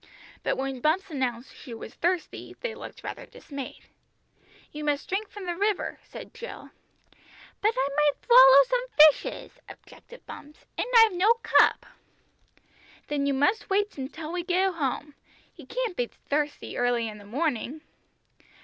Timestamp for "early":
16.79-17.07